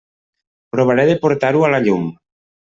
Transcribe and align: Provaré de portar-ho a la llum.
Provaré 0.77 1.05
de 1.11 1.17
portar-ho 1.27 1.63
a 1.69 1.73
la 1.77 1.85
llum. 1.87 2.11